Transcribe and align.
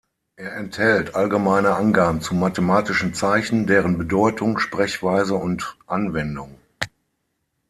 Er 0.35 0.55
enthält 0.57 1.13
allgemeine 1.13 1.75
Angaben 1.75 2.21
zu 2.21 2.33
mathematischen 2.33 3.13
Zeichen, 3.13 3.67
deren 3.67 3.99
Bedeutung, 3.99 4.57
Sprechweise 4.57 5.35
und 5.35 5.77
Anwendung. 5.85 6.57